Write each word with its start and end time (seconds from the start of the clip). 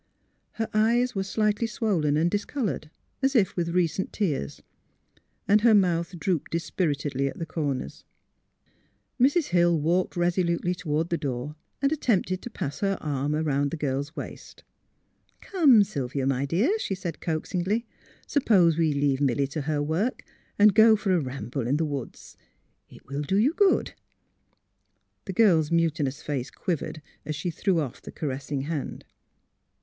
Her 0.53 0.67
eyes 0.73 1.13
were 1.13 1.21
slightly 1.21 1.67
swollen 1.67 2.17
and 2.17 2.31
discoloured, 2.31 2.89
as 3.21 3.35
if 3.35 3.55
with 3.55 3.69
recent 3.69 4.11
tears, 4.11 4.63
and 5.47 5.61
her 5.61 5.75
mouth 5.75 6.17
drooped 6.17 6.49
dispiritedly 6.49 7.27
at 7.27 7.37
the 7.37 7.45
corners. 7.45 8.03
Mrs. 9.19 9.49
Hill 9.49 9.79
walked 9.79 10.17
resolutely 10.17 10.73
toward 10.73 11.09
the 11.09 11.19
door 11.19 11.55
and 11.83 11.91
attempted 11.91 12.41
to 12.41 12.49
pass 12.49 12.79
her 12.79 12.97
arm 12.99 13.35
about 13.35 13.69
the 13.69 13.77
girl's 13.77 14.15
waist.'' 14.15 14.63
Come, 15.39 15.83
Sylvia, 15.83 16.25
my 16.25 16.47
dear," 16.47 16.79
she 16.79 16.95
said, 16.95 17.21
coaxingly,'' 17.21 17.85
suppose 18.35 18.79
we 18.79 18.93
leave 18.93 19.21
Milly 19.21 19.45
to 19.45 19.61
her 19.61 19.83
work 19.83 20.23
and 20.57 20.73
go 20.73 20.95
for 20.95 21.13
a 21.13 21.19
ramble 21.21 21.67
in 21.67 21.77
the 21.77 21.85
woods. 21.85 22.35
It 22.89 23.05
will 23.05 23.21
do 23.21 23.37
you 23.37 23.53
good," 23.53 23.93
The 25.25 25.33
girl 25.33 25.61
's 25.61 25.69
mutinous 25.69 26.23
face 26.23 26.49
quivered 26.49 27.03
as 27.23 27.35
she 27.35 27.51
threw 27.51 27.79
off 27.79 28.01
the 28.01 28.11
caressing 28.11 28.61
hand. 28.61 29.05